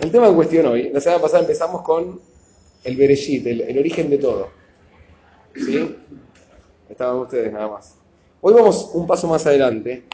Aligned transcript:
el 0.00 0.10
tema 0.10 0.28
en 0.28 0.34
cuestión 0.34 0.66
hoy, 0.66 0.90
la 0.90 1.00
semana 1.00 1.22
pasada 1.22 1.40
empezamos 1.40 1.82
con 1.82 2.20
el 2.84 2.96
Bereshit, 2.96 3.46
el, 3.46 3.60
el 3.62 3.78
origen 3.78 4.10
de 4.10 4.18
todo. 4.18 4.50
¿Sí? 5.54 5.96
Estaban 6.88 7.16
ustedes 7.18 7.52
nada 7.52 7.68
más. 7.68 7.94
Hoy 8.40 8.54
vamos 8.54 8.90
un 8.92 9.06
paso 9.06 9.26
más 9.26 9.44
adelante. 9.46 10.04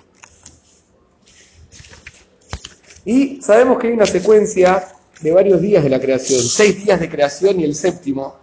Y 3.04 3.42
sabemos 3.42 3.79
que 3.79 3.88
hay 3.88 3.92
una 3.92 4.06
secuencia 4.06 4.88
de 5.21 5.33
varios 5.33 5.60
días 5.60 5.83
de 5.83 5.90
la 5.90 6.01
creación, 6.01 6.40
seis 6.40 6.85
días 6.85 7.01
de 7.01 7.08
creación 7.08 7.60
y 7.60 7.64
el 7.64 7.74
séptimo, 7.74 8.37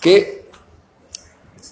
que 0.00 0.40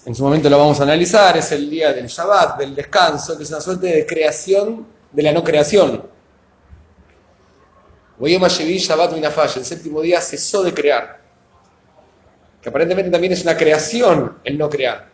en 0.05 0.15
su 0.15 0.23
momento 0.23 0.49
lo 0.49 0.57
vamos 0.57 0.79
a 0.79 0.83
analizar, 0.83 1.37
es 1.37 1.51
el 1.51 1.69
día 1.69 1.93
del 1.93 2.07
Shabbat, 2.07 2.57
del 2.57 2.73
descanso, 2.75 3.37
que 3.37 3.43
es 3.43 3.49
una 3.49 3.61
suerte 3.61 3.87
de 3.87 4.05
creación 4.05 4.85
de 5.11 5.23
la 5.23 5.31
no 5.31 5.43
creación. 5.43 6.03
Shabbat 8.19 9.13
el 9.13 9.65
séptimo 9.65 10.01
día 10.01 10.19
cesó 10.21 10.63
de 10.63 10.73
crear, 10.73 11.19
que 12.61 12.69
aparentemente 12.69 13.11
también 13.11 13.33
es 13.33 13.43
una 13.43 13.55
creación 13.55 14.37
el 14.43 14.57
no 14.57 14.69
crear. 14.69 15.07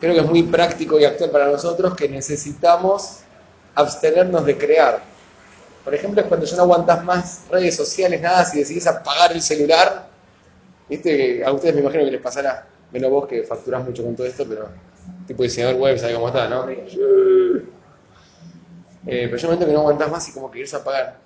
Creo 0.00 0.14
que 0.14 0.20
es 0.20 0.26
muy 0.26 0.42
práctico 0.44 0.98
y 0.98 1.04
actual 1.04 1.30
para 1.30 1.46
nosotros 1.46 1.94
que 1.94 2.08
necesitamos 2.08 3.20
abstenernos 3.74 4.44
de 4.44 4.58
crear 4.58 5.12
por 5.84 5.94
ejemplo, 5.94 6.20
es 6.22 6.28
cuando 6.28 6.46
ya 6.46 6.56
no 6.56 6.62
aguantas 6.62 7.04
más 7.04 7.44
redes 7.50 7.76
sociales, 7.76 8.20
nada, 8.20 8.44
si 8.44 8.58
decidís 8.58 8.86
apagar 8.86 9.32
el 9.32 9.42
celular. 9.42 10.06
Viste, 10.88 11.44
a 11.44 11.52
ustedes 11.52 11.74
me 11.74 11.80
imagino 11.80 12.04
que 12.04 12.12
les 12.12 12.20
pasará, 12.20 12.66
menos 12.92 13.10
vos 13.10 13.26
que 13.26 13.42
facturás 13.42 13.84
mucho 13.84 14.04
con 14.04 14.14
todo 14.14 14.26
esto, 14.26 14.44
pero 14.48 14.68
tipo 15.26 15.42
diseñador 15.42 15.76
web, 15.76 15.98
sabe 15.98 16.14
cómo 16.14 16.28
está, 16.28 16.48
¿no? 16.48 16.68
Eh, 16.68 16.76
pero 19.04 19.36
yo 19.36 19.48
momento 19.48 19.66
que 19.66 19.72
no 19.72 19.80
aguantás 19.80 20.10
más 20.10 20.28
y 20.28 20.32
como 20.32 20.48
que 20.50 20.58
querés 20.58 20.74
apagar. 20.74 21.16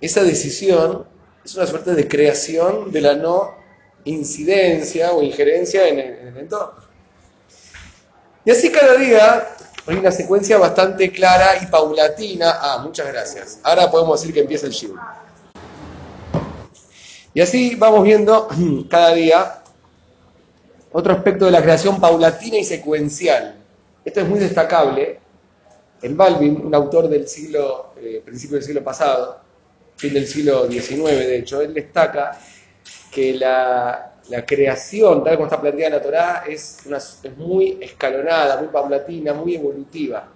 Esa 0.00 0.22
decisión 0.22 1.06
es 1.44 1.54
una 1.54 1.66
suerte 1.66 1.94
de 1.94 2.08
creación 2.08 2.90
de 2.90 3.00
la 3.00 3.14
no 3.14 3.54
incidencia 4.04 5.12
o 5.12 5.22
injerencia 5.22 5.88
en 5.88 5.98
el, 5.98 6.18
en 6.18 6.28
el 6.28 6.36
entorno. 6.38 6.84
Y 8.44 8.50
así 8.50 8.70
cada 8.70 8.96
día 8.96 9.48
hay 9.86 9.96
una 9.96 10.10
secuencia 10.10 10.58
bastante 10.58 11.10
clara 11.10 11.62
y 11.62 11.66
paulatina. 11.66 12.58
Ah, 12.60 12.78
muchas 12.82 13.06
gracias. 13.08 13.58
Ahora 13.62 13.90
podemos 13.90 14.20
decir 14.20 14.34
que 14.34 14.40
empieza 14.40 14.66
el 14.66 14.72
shiur. 14.72 14.98
Y 17.32 17.40
así 17.40 17.74
vamos 17.74 18.02
viendo 18.04 18.48
cada 18.90 19.14
día 19.14 19.62
otro 20.92 21.12
aspecto 21.12 21.46
de 21.46 21.50
la 21.50 21.62
creación 21.62 22.00
paulatina 22.00 22.56
y 22.56 22.64
secuencial. 22.64 23.56
Esto 24.04 24.20
es 24.20 24.28
muy 24.28 24.38
destacable. 24.38 25.18
El 26.00 26.14
Balvin, 26.14 26.64
un 26.64 26.74
autor 26.74 27.08
del 27.08 27.26
siglo, 27.26 27.94
eh, 27.96 28.22
principio 28.24 28.56
del 28.56 28.64
siglo 28.64 28.84
pasado, 28.84 29.40
fin 29.96 30.14
del 30.14 30.26
siglo 30.26 30.70
XIX, 30.70 31.04
de 31.04 31.38
hecho, 31.38 31.60
él 31.60 31.74
destaca 31.74 32.38
que 33.10 33.34
la, 33.34 34.10
creación, 34.46 35.22
tal 35.22 35.36
como 35.36 35.46
está 35.46 35.60
planteada 35.60 35.88
en 35.88 35.92
la 35.92 36.02
Torá, 36.02 36.44
es, 36.48 36.86
es 36.86 37.36
muy 37.36 37.78
escalonada, 37.80 38.58
muy 38.58 38.68
paulatina, 38.68 39.34
muy 39.34 39.56
evolutiva, 39.56 40.28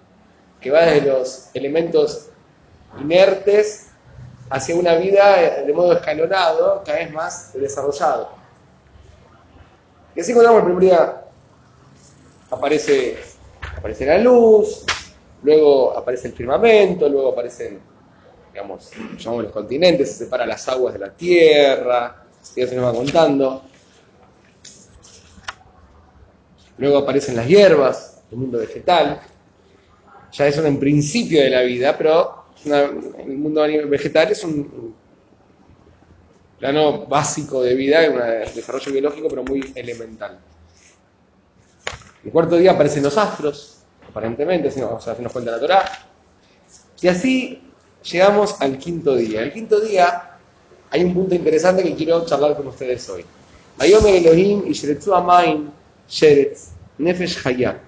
que 0.61 0.71
va 0.71 0.81
desde 0.81 1.07
los 1.07 1.49
elementos 1.53 2.29
inertes 2.99 3.87
hacia 4.49 4.75
una 4.75 4.95
vida 4.95 5.63
de 5.65 5.73
modo 5.73 5.93
escalonado, 5.93 6.83
cada 6.85 6.99
vez 6.99 7.11
más 7.11 7.53
desarrollado. 7.53 8.29
Y 10.15 10.21
así 10.21 10.33
cuando 10.33 10.57
el 10.57 10.63
primer 10.63 10.83
día 10.83 11.21
aparece, 12.49 13.17
aparece 13.77 14.05
la 14.05 14.17
luz, 14.17 14.85
luego 15.43 15.95
aparece 15.97 16.29
el 16.29 16.33
firmamento, 16.33 17.07
luego 17.07 17.29
aparecen, 17.31 17.79
llamamos 18.59 18.91
los 19.43 19.51
continentes, 19.51 20.11
se 20.11 20.25
separan 20.25 20.49
las 20.49 20.67
aguas 20.67 20.93
de 20.93 20.99
la 20.99 21.11
tierra, 21.11 22.23
y 22.55 22.65
se 22.65 22.75
nos 22.75 22.85
va 22.85 22.93
contando. 22.93 23.63
Luego 26.77 26.97
aparecen 26.99 27.35
las 27.35 27.47
hierbas, 27.47 28.21
el 28.31 28.37
mundo 28.37 28.59
vegetal. 28.59 29.19
Ya 30.31 30.47
eso 30.47 30.65
en 30.65 30.79
principio 30.79 31.41
de 31.41 31.49
la 31.49 31.61
vida, 31.61 31.97
pero 31.97 32.45
el 32.65 33.37
mundo 33.37 33.61
vegetal 33.87 34.31
es 34.31 34.43
un 34.43 34.95
plano 36.59 37.05
básico 37.05 37.61
de 37.63 37.73
vida, 37.73 37.99
un 38.09 38.55
desarrollo 38.55 38.91
biológico, 38.91 39.27
pero 39.29 39.43
muy 39.43 39.71
elemental. 39.75 40.39
El 42.23 42.31
cuarto 42.31 42.57
día 42.57 42.71
aparecen 42.71 43.03
los 43.03 43.17
astros, 43.17 43.79
aparentemente, 44.07 44.69
si 44.69 44.81
nos, 44.81 45.05
nos 45.07 45.33
cuenta 45.33 45.51
la 45.51 45.59
Torah. 45.59 45.85
Y 47.01 47.07
así 47.07 47.68
llegamos 48.03 48.59
al 48.61 48.77
quinto 48.77 49.15
día. 49.15 49.41
El 49.41 49.53
quinto 49.53 49.79
día 49.79 50.37
hay 50.89 51.03
un 51.03 51.13
punto 51.13 51.35
interesante 51.35 51.83
que 51.83 51.95
quiero 51.95 52.25
charlar 52.25 52.55
con 52.55 52.67
ustedes 52.67 53.07
hoy. 53.09 53.25
Ayome 53.77 54.17
Elohim 54.17 54.63
y 54.67 54.73
Sheretzu 54.73 55.13
Amain 55.13 55.71
Sheretz 56.07 56.69
Nefesh 56.97 57.45
Hayah. 57.45 57.79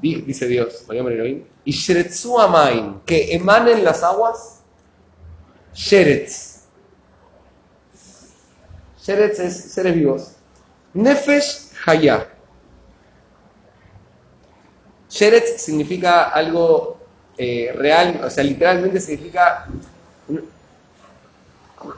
Dice 0.00 0.46
Dios, 0.46 0.84
Ayome 0.88 1.12
Elohim. 1.12 1.44
Y 1.64 1.72
Sheretzu 1.72 2.38
Amain, 2.38 3.00
que 3.04 3.34
emanen 3.34 3.84
las 3.84 4.02
aguas. 4.02 4.60
Sheretz. 5.74 6.62
Sheretz 9.02 9.38
es 9.38 9.56
seres 9.72 9.94
vivos. 9.94 10.32
Nefesh 10.94 11.70
Hayah. 11.84 12.28
Sheretz 15.08 15.60
significa 15.62 16.30
algo 16.30 16.98
eh, 17.38 17.72
real, 17.76 18.20
o 18.24 18.30
sea, 18.30 18.44
literalmente 18.44 19.00
significa 19.00 19.66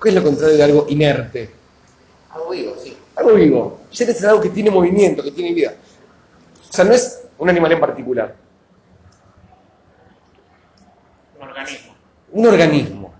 ¿Qué 0.03 0.09
es 0.09 0.15
lo 0.15 0.23
contrario 0.23 0.57
de 0.57 0.63
algo 0.63 0.87
inerte? 0.89 1.51
Algo 2.31 2.51
vivo, 2.51 2.75
sí. 2.83 2.97
Algo 3.17 3.35
vivo. 3.35 3.81
Yeres 3.91 4.17
es 4.17 4.25
algo 4.25 4.41
que 4.41 4.51
tiene 4.51 4.71
movimiento, 4.71 5.23
que 5.23 5.31
tiene 5.31 5.55
vida. 5.55 5.75
O 6.69 6.73
sea, 6.73 6.85
no 6.85 6.93
es 6.93 7.23
un 7.39 7.49
animal 7.49 7.73
en 7.73 7.81
particular. 7.81 8.35
Un 11.41 11.49
organismo. 11.49 11.95
Un 12.33 12.47
organismo. 12.47 13.15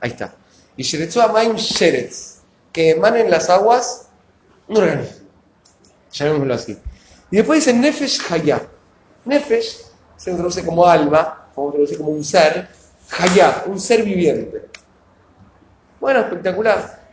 Ahí 0.00 0.10
está. 0.10 0.34
Y 0.76 0.82
Sheretzu 0.82 1.20
Amaim 1.20 1.56
Sheretz, 1.56 2.40
que 2.72 2.90
emanen 2.90 3.30
las 3.30 3.50
aguas, 3.50 4.08
un 4.66 4.78
organismo. 4.78 5.26
Llamémoslo 6.12 6.54
así. 6.54 6.78
Y 7.30 7.36
después 7.36 7.64
dice 7.64 7.76
Nefesh 7.76 8.20
Hayah. 8.30 8.62
Nefesh 9.24 9.82
se 10.16 10.32
traduce 10.32 10.64
como 10.64 10.86
alma, 10.86 11.43
se 11.54 11.70
traduce 11.70 11.96
como 11.96 12.10
un 12.10 12.24
ser. 12.24 12.68
Hayah, 13.18 13.64
un 13.66 13.78
ser 13.78 14.02
viviente. 14.02 14.68
Bueno, 16.00 16.20
espectacular. 16.20 17.04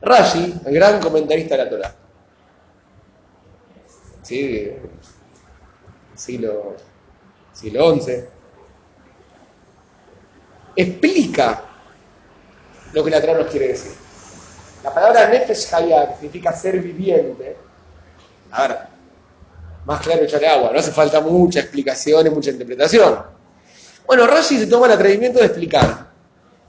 Rashi, 0.00 0.60
el 0.64 0.74
gran 0.74 1.00
comentarista 1.00 1.56
de 1.56 1.64
la 1.64 1.70
Torah. 1.70 1.94
¿Sí? 4.22 4.72
Siglo, 6.14 6.76
siglo 7.52 8.00
XI. 8.00 8.24
Explica 10.74 11.62
lo 12.92 13.04
que 13.04 13.10
la 13.10 13.20
Torah 13.20 13.38
nos 13.38 13.50
quiere 13.50 13.68
decir. 13.68 13.92
La 14.82 14.92
palabra 14.92 15.28
Nefesh 15.28 15.72
Hayah, 15.72 16.08
que 16.08 16.14
significa 16.14 16.52
ser 16.52 16.80
viviente, 16.80 17.56
a 18.50 18.68
ver, 18.68 18.78
más 19.84 20.00
claro 20.00 20.22
echarle 20.22 20.48
agua, 20.48 20.70
no 20.72 20.78
hace 20.78 20.92
falta 20.92 21.20
mucha 21.20 21.60
explicación 21.60 22.26
y 22.26 22.30
mucha 22.30 22.50
interpretación. 22.50 23.18
Bueno, 24.06 24.26
Rashi 24.26 24.58
se 24.58 24.66
toma 24.66 24.86
el 24.86 24.92
atrevimiento 24.92 25.38
de 25.38 25.46
explicar. 25.46 26.10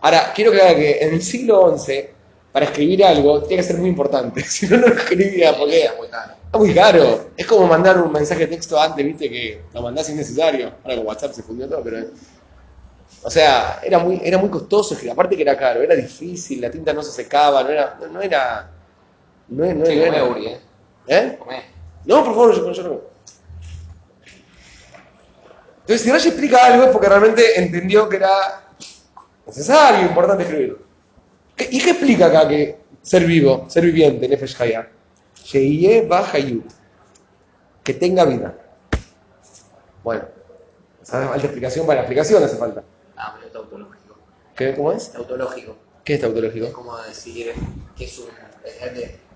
Ahora, 0.01 0.31
quiero 0.35 0.51
que 0.51 0.61
haga 0.61 0.75
que 0.75 0.99
en 1.03 1.13
el 1.13 1.21
siglo 1.21 1.77
XI, 1.77 2.05
para 2.51 2.65
escribir 2.65 3.03
algo, 3.03 3.41
tiene 3.43 3.61
que 3.63 3.67
ser 3.67 3.77
muy 3.77 3.89
importante. 3.89 4.43
Si 4.47 4.67
no, 4.67 4.77
no 4.77 4.87
lo 4.87 4.93
escribía 4.95 5.55
porque 5.57 5.85
Es 5.85 5.97
muy 5.97 6.07
caro. 6.09 6.33
está 6.45 6.57
muy 6.57 6.73
caro. 6.73 7.29
Es 7.37 7.45
como 7.47 7.67
mandar 7.67 7.99
un 8.01 8.11
mensaje 8.11 8.41
de 8.41 8.47
texto 8.55 8.79
antes, 8.79 9.03
viste, 9.05 9.29
que 9.29 9.61
lo 9.73 9.81
mandás 9.81 10.09
innecesario. 10.09 10.71
Ahora 10.83 10.97
con 10.97 11.07
WhatsApp 11.07 11.33
se 11.33 11.43
fundió 11.43 11.67
todo, 11.67 11.81
pero... 11.83 11.97
O 13.25 13.29
sea, 13.29 13.79
era 13.83 13.99
muy, 13.99 14.19
era 14.23 14.37
muy 14.37 14.49
costoso, 14.49 14.97
aparte 15.09 15.35
que 15.37 15.41
era 15.43 15.57
caro, 15.57 15.81
era 15.81 15.95
difícil, 15.95 16.59
la 16.59 16.69
tinta 16.69 16.91
no 16.93 17.01
se 17.01 17.11
secaba, 17.11 17.63
no 17.63 17.69
era... 17.69 17.97
No, 18.11 18.21
era 18.21 18.69
no, 19.47 19.65
no, 19.73 19.85
Sí, 19.85 19.95
no 19.95 20.03
comé, 20.05 20.07
era- 20.17 20.23
Uri, 20.25 20.47
¿eh? 20.47 20.59
¿Eh? 21.07 21.35
Comé. 21.39 21.72
No, 22.05 22.23
por 22.23 22.33
favor, 22.33 22.55
yo, 22.55 22.71
yo 22.71 22.83
no. 22.83 23.01
Entonces, 25.81 26.01
si 26.01 26.11
Rashi 26.11 26.29
explica 26.29 26.65
algo 26.65 26.85
es 26.85 26.91
porque 26.91 27.09
realmente 27.09 27.59
entendió 27.59 28.07
que 28.07 28.15
era 28.17 28.63
necesario, 29.45 30.05
importante 30.07 30.43
escribirlo. 30.43 30.79
¿Qué- 31.55 31.67
¿Y 31.71 31.79
qué 31.81 31.91
explica 31.91 32.27
acá 32.27 32.47
que 32.47 32.77
ser 33.01 33.25
vivo, 33.25 33.65
ser 33.69 33.83
viviente, 33.85 34.27
Nefesh 34.27 34.61
Hayah? 34.61 34.87
Que 37.83 37.93
tenga 37.93 38.23
vida. 38.23 38.55
Bueno, 40.03 40.23
hace 41.01 41.11
falta 41.11 41.35
explicación 41.45 41.85
para 41.85 41.95
la 41.97 42.01
explicación, 42.03 42.43
hace 42.43 42.55
falta. 42.55 42.83
Ah, 43.17 43.33
pero 43.35 43.47
es 43.47 43.53
tautológico. 43.53 44.15
¿Qué, 44.55 44.73
¿Cómo 44.75 44.91
es? 44.93 45.11
Tautológico. 45.11 45.75
¿Qué 46.05 46.13
es 46.13 46.19
Es 46.19 46.25
tautológico? 46.25 46.71
como 46.71 46.97
decir 47.01 47.53
que 47.97 48.05
es 48.05 48.17
un, 48.19 48.27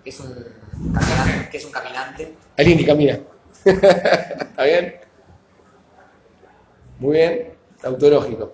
que 0.08 0.12
es 0.12 0.20
un 0.22 0.94
caminante. 0.94 1.50
Que 1.50 1.58
es 1.58 1.66
un 1.66 1.72
caminante. 1.72 2.34
Alguien 2.58 2.78
que 2.78 2.86
camina. 2.86 3.20
¿Está 3.66 4.64
bien? 4.64 4.96
Muy 7.00 7.18
bien, 7.18 7.54
tautológico. 7.82 8.54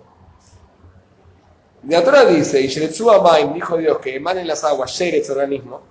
La 1.88 2.02
Torah 2.02 2.24
dice, 2.24 2.60
y 2.60 3.08
Amaim, 3.08 3.54
dijo 3.54 3.76
Dios, 3.76 3.98
que 3.98 4.16
emanen 4.16 4.48
las 4.48 4.64
aguas, 4.64 4.90
Sheretz, 4.90 5.30
organismo, 5.30 5.82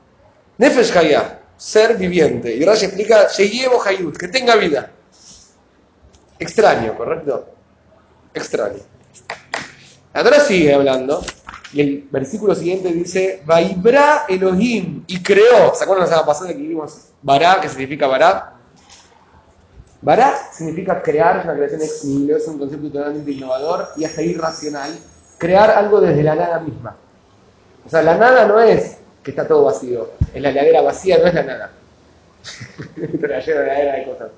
Nefesh 0.57 0.97
Hayah, 0.97 1.39
ser 1.55 1.97
viviente. 1.97 2.53
Y 2.53 2.65
Rashi 2.65 2.85
explica, 2.85 3.27
Sheyevo 3.29 3.81
Hayut, 3.81 4.17
que 4.17 4.27
tenga 4.27 4.55
vida. 4.55 4.91
Extraño, 6.39 6.97
¿correcto? 6.97 7.53
Extraño. 8.33 8.79
La 10.13 10.23
Torah 10.23 10.41
sigue 10.41 10.73
hablando, 10.73 11.23
y 11.73 11.81
el 11.81 12.07
versículo 12.11 12.53
siguiente 12.53 12.89
dice, 12.93 13.41
Vaibra 13.45 14.25
Elohim, 14.29 15.03
y 15.07 15.23
creó. 15.23 15.73
¿Se 15.73 15.83
acuerdan 15.83 16.05
la 16.05 16.07
semana 16.07 16.25
pasada 16.25 16.49
que 16.49 16.59
vimos 16.59 17.07
Bará, 17.23 17.59
que 17.59 17.67
significa 17.67 18.05
Bará? 18.05 18.53
Bará 19.99 20.35
significa 20.51 21.01
crear, 21.01 21.37
es 21.37 21.45
una 21.45 21.55
creación 21.55 21.81
ex 21.81 22.03
nihilo, 22.03 22.37
es 22.37 22.47
un 22.47 22.59
concepto 22.59 22.89
totalmente 22.89 23.31
innovador 23.31 23.87
y 23.97 24.05
hasta 24.05 24.21
irracional. 24.21 24.91
Crear 25.39 25.71
algo 25.71 25.99
desde 25.99 26.21
la 26.21 26.35
nada 26.35 26.59
misma. 26.59 26.95
O 27.85 27.89
sea, 27.89 28.03
la 28.03 28.17
nada 28.17 28.45
no 28.45 28.61
es 28.61 28.97
que 29.23 29.31
está 29.31 29.47
todo 29.47 29.63
vacío. 29.63 30.11
En 30.33 30.43
la 30.43 30.49
heladera 30.49 30.81
vacía 30.81 31.17
no 31.17 31.25
es 31.25 31.33
la 31.33 31.43
nada. 31.43 31.71
Te 32.95 33.27
la 33.27 33.39
llena 33.39 33.61
la 33.61 33.81
heladera 33.81 33.93
de 33.95 34.05
cosas. 34.05 34.31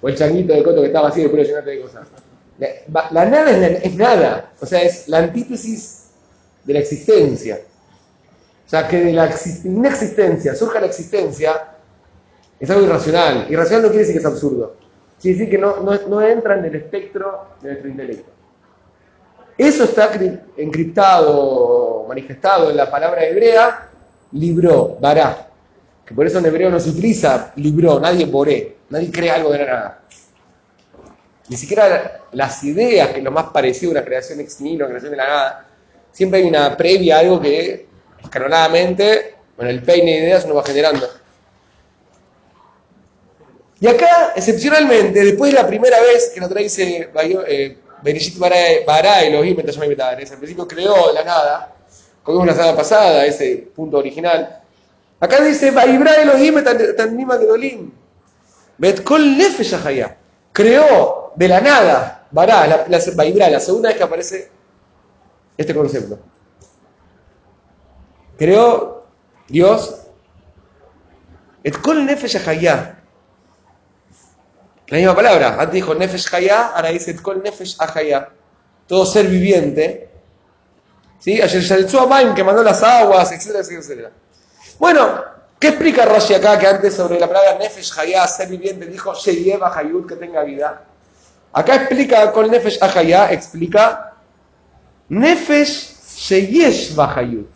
O 0.00 0.08
el 0.08 0.14
changuito 0.14 0.52
de 0.52 0.62
coto 0.62 0.80
que 0.80 0.86
está 0.86 1.00
vacío 1.00 1.22
y 1.22 1.24
después 1.24 1.42
lo 1.42 1.48
llenaste 1.48 1.70
de 1.70 1.80
cosas. 1.80 2.06
La, 3.10 3.24
nada 3.24 3.50
es, 3.50 3.84
es 3.84 3.96
nada. 3.96 4.52
O 4.60 4.66
sea, 4.66 4.82
es 4.82 5.08
la 5.08 5.18
antítesis 5.18 6.01
de 6.64 6.72
la 6.72 6.78
existencia. 6.80 7.60
O 8.66 8.68
sea, 8.68 8.88
que 8.88 9.00
de 9.04 9.12
la 9.12 9.30
exi- 9.30 9.64
inexistencia 9.64 10.54
surja 10.54 10.80
la 10.80 10.86
existencia 10.86 11.68
es 12.58 12.70
algo 12.70 12.84
irracional. 12.86 13.46
Irracional 13.50 13.82
no 13.82 13.88
quiere 13.88 14.00
decir 14.04 14.14
que 14.14 14.20
es 14.20 14.26
absurdo. 14.26 14.76
Quiere 15.20 15.38
decir 15.38 15.50
que 15.50 15.58
no, 15.58 15.78
no, 15.80 15.98
no 16.08 16.22
entra 16.22 16.58
en 16.58 16.64
el 16.64 16.74
espectro 16.76 17.48
de 17.60 17.68
nuestro 17.70 17.90
intelecto. 17.90 18.30
Eso 19.58 19.84
está 19.84 20.10
cri- 20.12 20.40
encriptado, 20.56 22.04
manifestado 22.08 22.70
en 22.70 22.76
la 22.76 22.90
palabra 22.90 23.24
hebrea, 23.24 23.88
libró, 24.32 24.96
bará. 25.00 25.48
Que 26.06 26.14
por 26.14 26.26
eso 26.26 26.38
en 26.38 26.46
hebreo 26.46 26.70
no 26.70 26.80
se 26.80 26.90
utiliza 26.90 27.52
libró, 27.56 28.00
nadie 28.00 28.24
boré, 28.26 28.76
nadie 28.90 29.10
crea 29.10 29.34
algo 29.36 29.50
de 29.52 29.58
la 29.58 29.66
nada. 29.66 30.02
Ni 31.48 31.56
siquiera 31.56 32.22
las 32.32 32.64
ideas, 32.64 33.08
que 33.08 33.18
es 33.18 33.24
lo 33.24 33.30
más 33.30 33.46
parecido 33.46 33.90
a 33.90 33.96
una 33.96 34.04
creación 34.04 34.40
ex 34.40 34.60
nihilo, 34.60 34.86
creación 34.88 35.10
de 35.10 35.16
la 35.16 35.26
nada, 35.28 35.66
siempre 36.12 36.40
hay 36.40 36.46
una 36.46 36.76
previa, 36.76 37.18
algo 37.18 37.40
que 37.40 37.86
escalonadamente, 38.22 39.34
con 39.56 39.66
el 39.66 39.82
peine 39.82 40.12
de 40.12 40.18
ideas 40.18 40.44
uno 40.44 40.54
va 40.54 40.64
generando. 40.64 41.08
Y 43.80 43.86
acá, 43.88 44.32
excepcionalmente, 44.36 45.24
después 45.24 45.52
de 45.52 45.60
la 45.60 45.66
primera 45.66 46.00
vez 46.00 46.30
que 46.32 46.40
la 46.40 46.48
Torah 46.48 46.60
dice 46.60 47.10
eh, 47.48 47.78
Bereshit 48.02 48.38
bara 48.38 49.22
Elohim 49.22 49.56
Hashem 49.56 49.88
Betares, 49.88 50.30
al 50.30 50.38
principio 50.38 50.68
creó 50.68 51.12
la 51.12 51.24
nada, 51.24 51.74
como 52.22 52.46
la 52.46 52.52
semana 52.52 52.76
pasada, 52.76 53.26
ese 53.26 53.68
punto 53.74 53.98
original. 53.98 54.60
Acá 55.18 55.42
dice 55.42 55.72
Vaibra 55.72 56.14
Elohim 56.14 56.62
Tanima 56.96 57.38
Gedolim. 57.38 57.92
Bet 58.78 59.02
Kol 59.02 59.36
Nefesh. 59.36 59.74
Creó 60.52 61.32
de 61.34 61.48
la 61.48 61.60
nada, 61.60 62.26
bara, 62.30 62.66
la, 62.66 62.86
la, 62.88 63.50
la 63.50 63.60
segunda 63.60 63.88
vez 63.88 63.96
que 63.96 64.02
aparece 64.02 64.50
este 65.62 65.74
concepto. 65.74 66.18
Creó 68.36 69.06
Dios 69.48 70.02
Et 71.64 71.76
Kol 71.80 72.04
Nefesh 72.04 72.36
Haya. 72.48 72.98
La 74.88 74.98
misma 74.98 75.14
palabra. 75.14 75.54
Antes 75.54 75.72
dijo 75.72 75.94
Nefesh 75.94 76.34
Haya, 76.34 76.68
ahora 76.68 76.90
dice 76.90 77.14
Kol 77.16 77.42
Nefesh 77.42 77.76
Haya. 77.78 78.30
Todo 78.86 79.06
ser 79.06 79.26
viviente. 79.26 80.10
¿Sí? 81.18 81.40
Ayer 81.40 81.86
que 82.34 82.44
mandó 82.44 82.64
las 82.64 82.82
aguas, 82.82 83.30
etcétera, 83.30 83.60
etcétera. 83.60 84.10
Bueno, 84.78 85.22
¿qué 85.60 85.68
explica 85.68 86.04
Rashi 86.04 86.34
acá 86.34 86.58
que 86.58 86.66
antes 86.66 86.94
sobre 86.94 87.20
la 87.20 87.28
palabra 87.28 87.56
Nefesh 87.58 87.96
Haya, 87.96 88.26
ser 88.26 88.48
viviente, 88.48 88.86
dijo 88.86 89.14
Sheyeva 89.14 89.72
Hayut, 89.76 90.08
que 90.08 90.16
tenga 90.16 90.42
vida? 90.42 90.84
Acá 91.52 91.76
explica 91.76 92.32
Kol 92.32 92.50
Nefesh 92.50 92.82
Haya, 92.82 93.30
explica 93.30 94.11
Nefesh 95.12 95.92
Sheyesh 96.16 96.96
Hayut. 96.96 97.50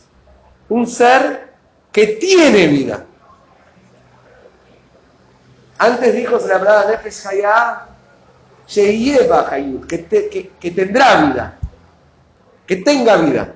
Un 0.69 0.87
ser 0.87 1.55
que 1.91 2.07
tiene 2.07 2.67
vida. 2.67 3.07
Antes 5.79 6.15
dijo 6.15 6.39
sobre 6.39 6.53
la 6.53 6.59
palabra 6.59 6.91
Nefesh 6.91 7.27
Hayah, 7.27 7.87
Sheyeva 8.69 9.49
Hayut, 9.51 9.87
que, 9.87 10.51
que, 10.61 10.71
tendrá 10.71 11.17
vida, 11.25 11.59
que 12.67 12.77
tenga 12.77 13.17
vida. 13.17 13.55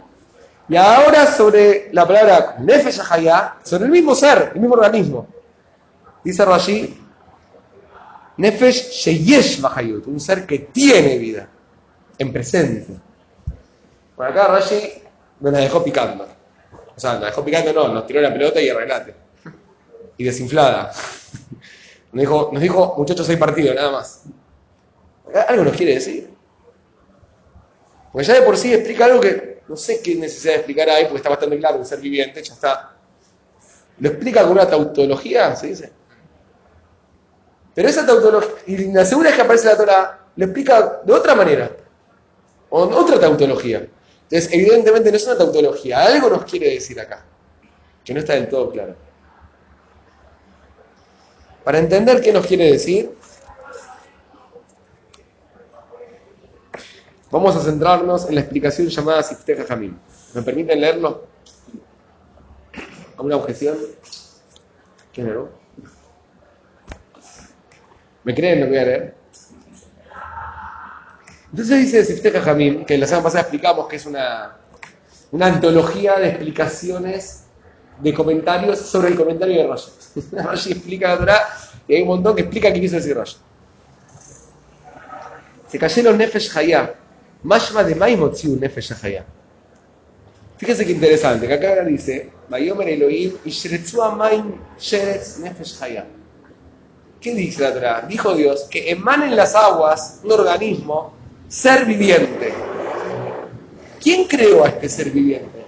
Y 0.66 0.76
ahora 0.76 1.26
sobre 1.26 1.90
la 1.92 2.06
palabra 2.06 2.56
Nefesh 2.58 3.00
Hayah, 3.06 3.56
sobre 3.62 3.84
el 3.84 3.90
mismo 3.90 4.14
ser, 4.14 4.52
el 4.54 4.60
mismo 4.60 4.76
organismo. 4.76 5.26
Dice 6.24 6.42
Rashi, 6.42 6.98
Nefesh 8.38 8.92
Sheyesh 8.92 9.62
Hayut, 9.62 10.06
un 10.06 10.18
ser 10.18 10.46
que 10.46 10.58
tiene 10.58 11.18
vida, 11.18 11.48
en 12.16 12.32
presente. 12.32 13.09
Bueno, 14.20 14.34
acá 14.34 14.48
Rashi 14.48 15.02
nos 15.40 15.50
la 15.50 15.60
dejó 15.60 15.82
picando. 15.82 16.28
O 16.94 17.00
sea, 17.00 17.14
nos 17.14 17.24
dejó 17.24 17.42
picando 17.42 17.72
no, 17.72 17.88
nos 17.88 18.06
tiró 18.06 18.20
la 18.20 18.30
pelota 18.30 18.60
y 18.60 18.68
arreglate. 18.68 19.14
Y 20.18 20.24
desinflada. 20.24 20.92
Nos 22.12 22.20
dijo, 22.20 22.50
nos 22.52 22.60
dijo, 22.60 22.94
muchachos, 22.98 23.26
hay 23.30 23.36
partido, 23.36 23.72
nada 23.72 23.92
más. 23.92 24.24
Algo 25.48 25.64
nos 25.64 25.74
quiere 25.74 25.94
decir. 25.94 26.28
Porque 28.12 28.26
ya 28.26 28.34
de 28.34 28.42
por 28.42 28.58
sí 28.58 28.74
explica 28.74 29.04
algo 29.06 29.20
que 29.20 29.62
no 29.68 29.76
sé 29.76 30.02
qué 30.02 30.16
necesidad 30.16 30.54
de 30.54 30.58
explicar 30.58 30.90
hay, 30.90 31.04
porque 31.04 31.18
está 31.18 31.30
bastante 31.30 31.56
claro, 31.58 31.78
un 31.78 31.86
ser 31.86 32.00
viviente, 32.00 32.42
ya 32.42 32.52
está. 32.52 32.96
Lo 34.00 34.08
explica 34.08 34.42
con 34.42 34.50
una 34.50 34.68
tautología, 34.68 35.54
se 35.56 35.68
dice. 35.68 35.92
Pero 37.74 37.88
esa 37.88 38.04
tautología, 38.04 38.54
y 38.66 38.92
la 38.92 39.06
segunda 39.06 39.30
vez 39.30 39.36
que 39.36 39.42
aparece 39.42 39.66
la 39.66 39.76
Torah, 39.76 40.20
lo 40.36 40.44
explica 40.44 41.00
de 41.04 41.12
otra 41.12 41.34
manera. 41.34 41.70
O 42.68 42.82
otra 42.82 43.18
tautología. 43.18 43.88
Entonces, 44.30 44.52
evidentemente 44.52 45.10
no 45.10 45.16
es 45.16 45.26
una 45.26 45.36
tautología, 45.36 46.04
algo 46.04 46.30
nos 46.30 46.44
quiere 46.44 46.70
decir 46.70 47.00
acá, 47.00 47.24
que 48.04 48.14
no 48.14 48.20
está 48.20 48.34
del 48.34 48.48
todo 48.48 48.70
claro. 48.70 48.94
Para 51.64 51.80
entender 51.80 52.20
qué 52.20 52.32
nos 52.32 52.46
quiere 52.46 52.70
decir, 52.70 53.12
vamos 57.28 57.56
a 57.56 57.60
centrarnos 57.60 58.28
en 58.28 58.36
la 58.36 58.42
explicación 58.42 58.86
llamada 58.86 59.20
Sifteh 59.24 59.64
Jamim. 59.64 59.98
¿Me 60.32 60.42
permiten 60.42 60.80
leerlo? 60.80 61.26
¿Alguna 63.16 63.34
objeción? 63.34 63.76
¿Quién 65.12 65.34
no? 65.34 65.48
¿Me 68.22 68.32
creen 68.32 68.60
lo 68.60 68.66
que 68.66 68.70
voy 68.70 68.78
a 68.78 68.84
leer? 68.84 69.19
Entonces 71.50 71.78
dice 71.80 72.04
Sifteh 72.04 72.40
Jamim, 72.40 72.84
que 72.84 72.96
la 72.96 73.06
semana 73.06 73.24
pasada 73.24 73.42
explicamos 73.42 73.88
que 73.88 73.96
es 73.96 74.06
una, 74.06 74.56
una 75.32 75.46
antología 75.46 76.18
de 76.18 76.28
explicaciones 76.28 77.44
de 77.98 78.14
comentarios 78.14 78.78
sobre 78.78 79.08
el 79.08 79.16
comentario 79.16 79.60
de 79.60 79.66
Rashi. 79.66 79.90
Rashi 80.32 80.72
explica 80.72 81.18
Torah 81.18 81.48
y 81.88 81.94
hay 81.96 82.02
un 82.02 82.08
montón 82.08 82.36
que 82.36 82.42
explica 82.42 82.72
qué 82.72 82.80
quiso 82.80 82.96
decir 82.96 83.16
Rashi. 83.16 83.36
Se 85.68 85.78
cayeron 85.78 86.18
Nefesh 86.18 86.56
Hayah. 86.56 86.94
Mashma 87.42 87.82
de 87.84 87.94
Maimotziu 87.94 88.56
Nefesh 88.56 88.92
Hayah. 89.02 89.24
Fíjense 90.58 90.84
qué 90.84 90.92
interesante, 90.92 91.48
que 91.48 91.54
acá 91.54 91.82
dice, 91.84 92.30
Vayomer 92.48 92.88
Elohim 92.88 93.32
Amaim 94.02 94.54
Sheretz 94.78 95.38
Nefesh 95.38 95.82
Hayah. 95.82 96.04
¿Qué 97.20 97.34
dice 97.34 97.62
la 97.62 97.72
Torah? 97.72 98.02
Dijo 98.06 98.34
Dios 98.34 98.64
que 98.70 98.90
emanen 98.90 99.36
las 99.36 99.54
aguas 99.54 100.20
un 100.22 100.32
organismo, 100.32 101.14
ser 101.50 101.84
viviente. 101.84 102.54
¿Quién 104.00 104.26
creó 104.26 104.64
a 104.64 104.68
este 104.68 104.88
ser 104.88 105.10
viviente? 105.10 105.64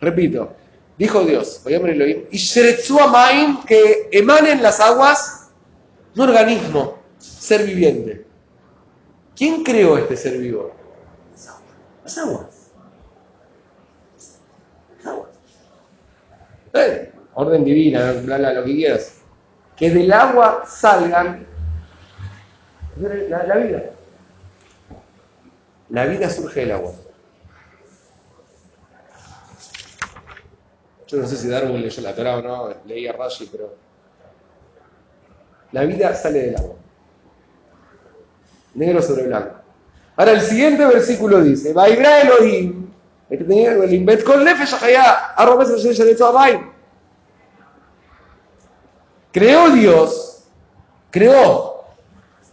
Repito, 0.00 0.54
dijo 0.96 1.24
Dios, 1.24 1.60
Vayomer 1.64 1.90
Elohim, 1.90 2.24
y 2.30 2.38
Sheretzu 2.38 2.98
Amaim 2.98 3.62
que 3.64 4.08
emanen 4.12 4.62
las 4.62 4.80
aguas 4.80 5.50
un 6.14 6.20
organismo, 6.22 6.98
ser 7.18 7.64
viviente. 7.66 8.26
¿Quién 9.36 9.62
creó 9.64 9.98
este 9.98 10.16
ser 10.16 10.38
vivo? 10.38 10.72
Las 11.32 11.48
aguas. 12.18 12.70
Las 14.96 15.06
aguas. 15.06 15.28
Eh, 16.74 17.12
orden 17.34 17.64
divina, 17.64 18.12
lo 18.12 18.64
que 18.64 18.74
quieras. 18.74 19.14
Que 19.76 19.90
del 19.90 20.12
agua 20.12 20.64
salgan 20.66 21.46
la, 22.96 23.56
vida. 23.56 23.82
La 25.88 26.06
vida 26.06 26.28
surge 26.28 26.60
del 26.60 26.72
agua. 26.72 26.92
Yo 31.06 31.18
no 31.18 31.26
sé 31.26 31.36
si 31.36 31.48
Darwin 31.48 31.82
leyó 31.82 32.02
la 32.02 32.14
Torah 32.14 32.38
o 32.38 32.42
no, 32.42 32.74
leía 32.86 33.12
Rashi, 33.12 33.46
pero 33.52 33.74
la 35.72 35.84
vida 35.84 36.14
sale 36.14 36.40
del 36.40 36.56
agua. 36.56 36.76
negro 38.74 39.02
sobre 39.02 39.24
blanco. 39.24 39.56
Ahora 40.16 40.32
el 40.32 40.40
siguiente 40.40 40.84
versículo 40.86 41.42
dice, 41.42 41.72
Vaibra 41.72 42.22
Elohim, 42.22 42.90
este 43.28 43.44
tenía 43.44 43.72
el 43.72 43.92
invent 43.92 44.22
con 44.24 44.44
Creó 49.32 49.70
Dios, 49.70 50.44
creó, 51.10 51.71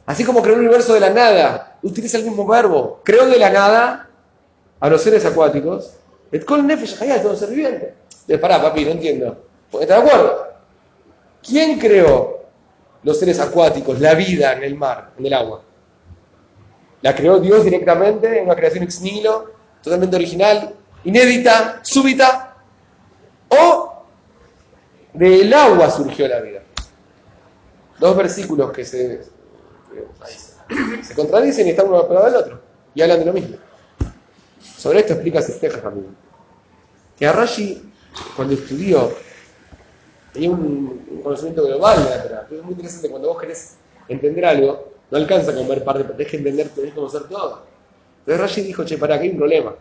así 0.10 0.24
como 0.24 0.42
creó 0.42 0.56
el 0.56 0.62
universo 0.62 0.96
de 0.96 1.02
la 1.02 1.12
nada, 1.12 1.78
utiliza 1.84 2.18
el 2.18 2.24
mismo 2.24 2.48
verbo, 2.48 3.00
creó 3.04 3.28
de 3.28 3.38
la 3.38 3.52
nada 3.52 4.10
a 4.80 4.90
los 4.90 5.04
seres 5.04 5.24
acuáticos, 5.24 5.94
et 6.32 6.50
nefesh 6.50 6.98
todo 7.22 7.36
ser 7.36 7.50
viviente. 7.50 7.94
Pará, 8.42 8.60
papi, 8.60 8.86
no 8.86 8.92
entiendo. 8.92 9.46
¿Estás 9.72 10.02
de 10.02 10.08
acuerdo? 10.08 10.48
¿Quién 11.48 11.78
creó 11.78 12.40
los 13.04 13.20
seres 13.20 13.40
acuáticos, 13.40 14.00
la 14.00 14.16
vida 14.16 14.54
en 14.54 14.64
el 14.64 14.76
mar, 14.76 15.12
en 15.16 15.28
el 15.28 15.34
agua? 15.34 15.62
La 17.04 17.14
creó 17.14 17.40
Dios 17.40 17.64
directamente 17.64 18.40
en 18.40 18.46
una 18.46 18.56
creación 18.56 18.86
ex 18.86 19.02
nihilo, 19.02 19.52
totalmente 19.84 20.16
original, 20.16 20.74
inédita, 21.04 21.82
súbita, 21.84 22.56
o 23.48 24.06
del 25.14 25.54
agua 25.54 25.92
surgió 25.92 26.28
la 26.28 26.40
vida. 26.40 26.64
Dos 28.00 28.18
versículos 28.18 28.72
que 28.72 28.84
se, 28.84 29.39
se 31.02 31.16
contradicen 31.16 31.68
y 31.68 31.72
están 31.72 31.88
uno 31.88 32.08
pegado 32.08 32.28
al 32.28 32.36
otro 32.36 32.60
y 32.94 33.02
hablan 33.02 33.20
de 33.20 33.26
lo 33.26 33.34
mismo. 33.34 33.58
Sobre 34.78 35.00
esto 35.00 35.14
explica 35.14 35.42
Sesteja 35.42 35.82
también. 35.82 36.16
Que 37.18 37.28
a 37.28 37.34
Rashi, 37.34 37.92
cuando 38.36 38.54
estudió, 38.54 39.12
tenía 40.34 40.52
un, 40.52 41.22
conocimiento 41.24 41.66
global 41.66 42.04
de 42.04 42.10
la 42.10 42.24
Torah. 42.24 42.48
Es 42.50 42.64
muy 42.64 42.72
interesante 42.72 43.10
cuando 43.10 43.28
vos 43.30 43.40
querés 43.40 43.76
entender 44.08 44.46
algo, 44.46 44.94
no 45.12 45.18
alcanza 45.18 45.54
con 45.54 45.68
ver 45.68 45.84
parte, 45.84 46.04
tenés 46.04 46.28
que 46.28 46.38
entender, 46.38 46.70
tenés 46.70 46.92
que 46.92 46.96
conocer 46.96 47.24
todo. 47.24 47.64
Entonces 48.20 48.42
Rashi 48.42 48.62
dijo, 48.62 48.84
che, 48.86 48.98
para, 48.98 49.18
que 49.18 49.26
hay 49.26 49.32
un 49.32 49.38
problema. 49.38 49.76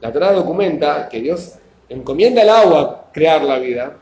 La 0.00 0.12
Torah 0.12 0.32
documenta 0.32 1.08
que 1.08 1.20
Dios 1.20 1.54
encomienda 1.88 2.42
al 2.42 2.48
agua 2.48 3.10
crear 3.12 3.42
la 3.42 3.58
vida 3.58 3.96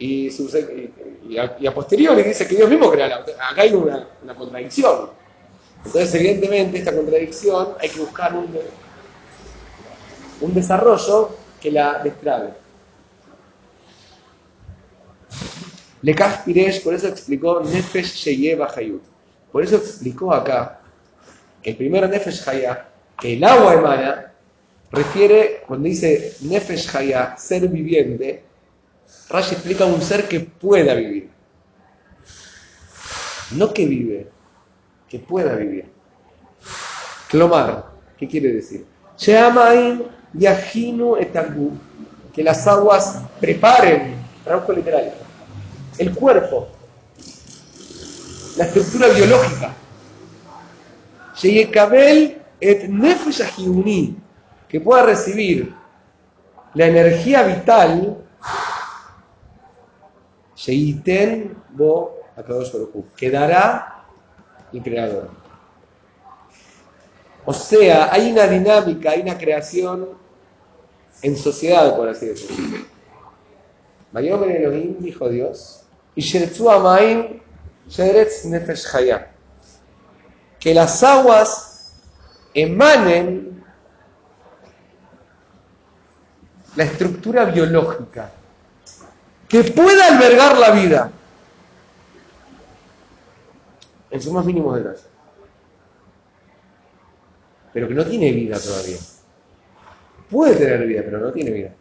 y, 0.00 1.36
a, 1.36 1.74
posteriori 1.74 2.22
dice 2.22 2.48
que 2.48 2.56
Dios 2.56 2.70
mismo 2.70 2.90
crea 2.90 3.06
la. 3.06 3.16
Acá 3.16 3.62
hay 3.62 3.74
una, 3.74 4.08
contradicción. 4.36 5.10
Entonces, 5.84 6.14
evidentemente, 6.14 6.78
esta 6.78 6.94
contradicción 6.94 7.74
hay 7.78 7.90
que 7.90 8.00
buscar 8.00 8.34
un, 8.34 8.48
un 10.40 10.54
desarrollo 10.54 11.36
que 11.60 11.70
la 11.70 11.98
destrabe. 12.02 12.54
Le 16.02 16.16
Piresh, 16.46 16.82
por 16.82 16.94
eso 16.94 17.08
explicó 17.08 17.60
Nefesh 17.60 18.14
Sheyeva 18.14 18.72
Hayut. 18.74 19.02
Por 19.52 19.62
eso 19.62 19.76
explicó 19.76 20.32
acá 20.32 20.80
que 21.62 21.70
el 21.70 21.76
primer 21.76 22.08
Nefesh 22.08 22.48
Haya, 22.48 22.88
que 23.20 23.34
el 23.34 23.44
agua 23.44 23.74
emana, 23.74 24.32
refiere, 24.90 25.62
cuando 25.66 25.88
dice 25.88 26.36
Nefesh 26.40 26.96
Haya, 26.96 27.36
ser 27.36 27.68
viviente, 27.68 28.44
Rashi 29.28 29.54
explica 29.54 29.84
un 29.84 30.02
ser 30.02 30.28
que 30.28 30.40
pueda 30.40 30.94
vivir. 30.94 31.30
No 33.52 33.72
que 33.72 33.86
vive, 33.86 34.28
que 35.08 35.18
pueda 35.18 35.54
vivir. 35.54 35.86
Clomar, 37.28 37.86
¿qué 38.18 38.26
quiere 38.26 38.52
decir? 38.52 38.84
Yahinu 40.32 41.16
que 42.32 42.42
las 42.42 42.66
aguas 42.66 43.22
preparen, 43.40 44.14
tradujo 44.44 44.72
literal, 44.72 45.12
el 45.98 46.14
cuerpo, 46.14 46.68
la 48.56 48.64
estructura 48.64 49.08
biológica. 49.08 49.74
Et 51.42 52.90
que 54.68 54.80
pueda 54.80 55.02
recibir 55.02 55.74
la 56.74 56.86
energía 56.86 57.42
vital, 57.42 58.18
Sheiten 60.60 61.56
bo 61.70 62.20
que 63.16 63.30
dará 63.30 64.04
el 64.72 64.82
creador. 64.82 65.30
O 67.46 67.52
sea, 67.54 68.12
hay 68.12 68.30
una 68.32 68.46
dinámica, 68.46 69.12
hay 69.12 69.22
una 69.22 69.38
creación 69.38 70.10
en 71.22 71.36
sociedad, 71.36 71.96
por 71.96 72.08
así 72.08 72.26
decirlo. 72.26 72.84
Mayomer 74.12 74.56
Elohim 74.56 74.96
dijo 74.98 75.30
Dios, 75.30 75.84
y 76.14 76.20
Nefesh 78.44 78.86
Que 80.58 80.74
las 80.74 81.02
aguas 81.02 81.94
emanen 82.52 83.64
la 86.76 86.84
estructura 86.84 87.46
biológica 87.46 88.30
que 89.50 89.64
pueda 89.64 90.06
albergar 90.06 90.56
la 90.56 90.70
vida 90.70 91.10
en 94.08 94.22
sus 94.22 94.32
más 94.32 94.46
mínimos 94.46 94.76
detalles. 94.76 95.06
Pero 97.72 97.88
que 97.88 97.94
no 97.94 98.06
tiene 98.06 98.30
vida 98.32 98.58
todavía. 98.60 98.96
Puede 100.30 100.54
tener 100.54 100.86
vida, 100.86 101.02
pero 101.04 101.18
no 101.18 101.32
tiene 101.32 101.50
vida. 101.50 101.74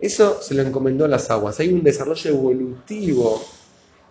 Eso 0.00 0.42
se 0.42 0.54
lo 0.54 0.62
encomendó 0.62 1.04
a 1.04 1.08
las 1.08 1.30
aguas. 1.30 1.58
Hay 1.60 1.72
un 1.72 1.84
desarrollo 1.84 2.30
evolutivo, 2.30 3.40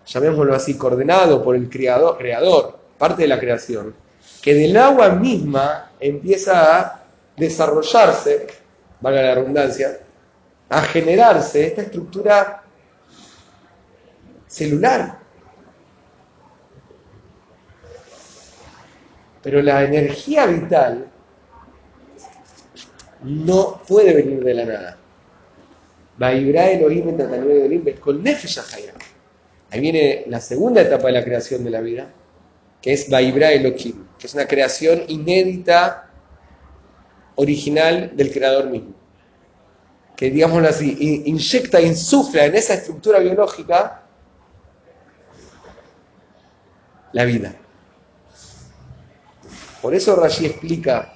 llamémoslo 0.06 0.54
así, 0.54 0.78
coordenado 0.78 1.44
por 1.44 1.54
el 1.54 1.68
creador, 1.68 2.16
creador, 2.16 2.78
parte 2.96 3.22
de 3.22 3.28
la 3.28 3.38
creación, 3.38 3.94
que 4.42 4.54
del 4.54 4.76
agua 4.76 5.10
misma 5.10 5.92
empieza 6.00 6.78
a 6.78 7.04
desarrollarse, 7.36 8.46
valga 9.00 9.22
la 9.22 9.34
redundancia, 9.34 10.00
a 10.68 10.82
generarse 10.82 11.66
esta 11.66 11.82
estructura 11.82 12.62
celular. 14.46 15.18
Pero 19.42 19.62
la 19.62 19.84
energía 19.84 20.46
vital 20.46 21.08
no 23.22 23.80
puede 23.86 24.14
venir 24.14 24.44
de 24.44 24.54
la 24.54 24.64
nada. 24.64 24.98
Elohim 26.70 27.16
con 28.00 28.24
Ahí 29.70 29.80
viene 29.80 30.24
la 30.26 30.40
segunda 30.40 30.80
etapa 30.80 31.06
de 31.08 31.12
la 31.12 31.24
creación 31.24 31.62
de 31.62 31.70
la 31.70 31.80
vida, 31.80 32.10
que 32.80 32.92
es 32.92 33.08
Vaibra 33.08 33.52
Elohim, 33.52 34.06
que 34.18 34.26
es 34.26 34.34
una 34.34 34.46
creación 34.46 35.02
inédita, 35.08 36.10
original 37.36 38.10
del 38.16 38.32
creador 38.32 38.68
mismo. 38.68 38.97
Que, 40.18 40.32
digámoslo 40.32 40.68
así, 40.68 41.22
inyecta, 41.26 41.80
insufla 41.80 42.46
en 42.46 42.56
esa 42.56 42.74
estructura 42.74 43.20
biológica 43.20 44.02
la 47.12 47.24
vida. 47.24 47.54
Por 49.80 49.94
eso 49.94 50.16
Rashi 50.16 50.46
explica 50.46 51.14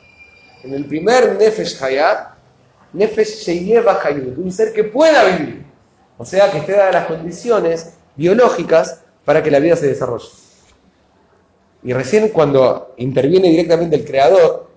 en 0.63 0.75
el 0.75 0.85
primer 0.85 1.37
Nefesh 1.37 1.83
Hayat 1.83 2.29
Nefesh 2.93 3.45
Sheyeva 3.45 3.99
Hayut, 4.05 4.39
un 4.39 4.53
ser 4.53 4.73
que 4.73 4.85
pueda 4.85 5.25
vivir. 5.25 5.65
O 6.17 6.25
sea, 6.25 6.53
que 6.53 6.59
esté 6.59 6.71
dadas 6.71 6.95
las 6.95 7.07
condiciones 7.07 7.95
biológicas 8.15 9.01
para 9.25 9.43
que 9.43 9.51
la 9.51 9.59
vida 9.59 9.75
se 9.75 9.89
desarrolle. 9.89 10.29
Y 11.83 11.93
recién 11.93 12.29
cuando 12.29 12.95
interviene 12.99 13.49
directamente 13.49 13.97
el 13.97 14.05
creador, 14.05 14.71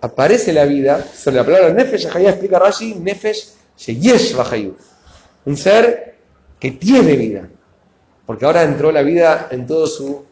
aparece 0.00 0.54
la 0.54 0.64
vida, 0.64 1.04
sobre 1.14 1.36
la 1.36 1.44
palabra 1.44 1.74
Nefesh 1.74 2.06
Hayut 2.06 2.30
explica 2.30 2.58
Rashi, 2.58 2.94
Nefesh 2.94 3.57
Sheyesh 3.78 4.34
Hayut. 4.34 4.78
Un 5.46 5.56
ser 5.56 6.16
que 6.58 6.72
tiene 6.72 7.16
vida. 7.16 7.48
Porque 8.26 8.44
ahora 8.44 8.62
entró 8.62 8.92
la 8.92 9.02
vida 9.02 9.48
en 9.50 9.66
todo 9.66 9.86
su, 9.86 10.24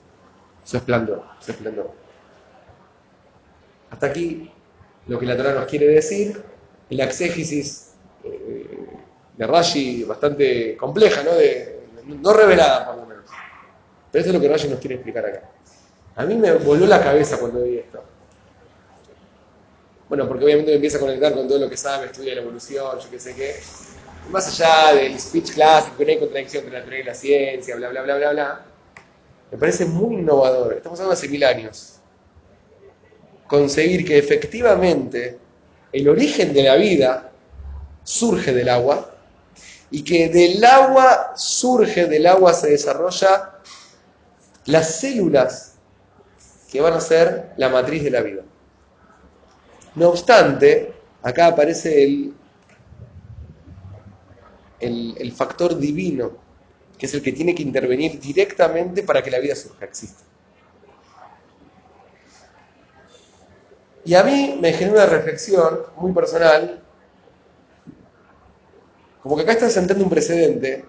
su 0.65 0.77
esplendor. 0.77 1.23
Hasta 3.91 4.07
aquí 4.07 4.51
lo 5.07 5.19
que 5.19 5.27
la 5.27 5.37
Torah 5.37 5.55
nos 5.55 5.67
quiere 5.67 5.87
decir 5.87 6.43
la 6.91 7.05
exégesis 7.05 7.93
eh, 8.25 8.87
de 9.37 9.47
Rashi 9.47 10.05
bastante 10.05 10.77
compleja, 10.77 11.23
¿no? 11.23 11.31
no 12.21 12.33
revelada 12.33 12.87
por 12.87 12.97
lo 12.97 13.07
menos. 13.07 13.25
Pero 14.11 14.21
eso 14.21 14.31
es 14.31 14.35
lo 14.35 14.41
que 14.41 14.49
Rashi 14.49 14.69
nos 14.69 14.81
quiere 14.81 14.97
explicar 14.97 15.25
acá. 15.25 15.51
A 16.17 16.25
mí 16.25 16.35
me 16.35 16.53
voló 16.53 16.87
la 16.87 17.03
cabeza 17.03 17.39
cuando 17.39 17.63
vi 17.63 17.79
esto. 17.79 18.03
Bueno, 20.09 20.29
porque 20.29 20.45
obviamente 20.45 20.71
me 20.71 20.77
empieza 20.77 20.99
a 20.99 21.01
conectar 21.01 21.35
con 21.35 21.49
todo 21.49 21.59
lo 21.59 21.69
que 21.69 21.77
sabe, 21.77 22.07
estudia 22.07 22.35
la 22.35 22.43
evolución, 22.43 22.99
yo 22.99 23.11
qué 23.11 23.19
sé 23.19 23.35
qué. 23.35 23.57
más 24.31 24.47
allá 24.49 24.95
del 24.95 25.19
speech 25.19 25.53
clásico, 25.53 25.97
que 25.97 26.05
no 26.05 26.11
hay 26.13 26.19
contradicción 26.19 26.65
entre 26.65 26.79
la 26.79 26.85
teoría 26.85 27.01
y 27.01 27.05
la 27.05 27.15
ciencia, 27.15 27.77
bla, 27.77 27.89
bla, 27.89 28.03
bla, 28.03 28.17
bla, 28.17 28.33
bla, 28.33 28.67
me 29.51 29.59
parece 29.59 29.85
muy 29.85 30.17
innovador. 30.17 30.75
Estamos 30.75 30.99
hablando 30.99 31.15
hace 31.15 31.29
mil 31.29 31.45
años. 31.45 32.01
Conseguir 33.47 34.05
que 34.05 34.19
efectivamente 34.19 35.39
el 35.93 36.09
origen 36.09 36.53
de 36.53 36.63
la 36.65 36.75
vida 36.77 37.33
surge 38.03 38.53
del 38.53 38.69
agua 38.69 39.15
y 39.91 40.03
que 40.03 40.29
del 40.29 40.65
agua 40.65 41.33
surge, 41.37 42.07
del 42.07 42.27
agua 42.27 42.53
se 42.55 42.71
desarrolla 42.71 43.61
las 44.67 44.97
células 44.97 45.75
que 46.71 46.81
van 46.81 46.95
a 46.95 47.01
ser 47.01 47.53
la 47.57 47.69
matriz 47.69 48.03
de 48.03 48.11
la 48.11 48.21
vida. 48.21 48.43
No 49.97 50.11
obstante, 50.11 50.93
acá 51.23 51.49
aparece 51.49 52.05
el, 52.05 52.35
el, 54.81 55.33
factor 55.33 55.77
divino, 55.77 56.33
que 56.99 57.07
es 57.07 57.15
el 57.15 57.23
que 57.23 57.33
tiene 57.33 57.55
que 57.55 57.63
intervenir 57.63 58.21
directamente 58.21 59.03
para 59.03 59.23
que 59.23 59.31
la 59.31 59.39
vida 59.39 59.57
surja, 59.57 59.87
exista. 59.87 60.23
Y 64.05 64.15
a 64.15 64.23
mí 64.23 64.59
me 64.61 64.73
genera 64.73 65.05
una 65.05 65.07
reflexión 65.07 65.81
muy 65.97 66.13
personal, 66.13 66.83
como 69.23 69.35
que 69.35 69.43
acá 69.43 69.53
está 69.53 69.69
sentando 69.69 70.05
un 70.05 70.11
precedente 70.11 70.85